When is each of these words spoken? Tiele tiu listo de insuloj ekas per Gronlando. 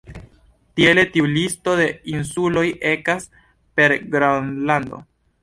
Tiele 0.79 1.03
tiu 1.17 1.27
listo 1.33 1.75
de 1.81 1.85
insuloj 2.13 2.65
ekas 2.93 3.29
per 3.77 3.97
Gronlando. 4.17 5.05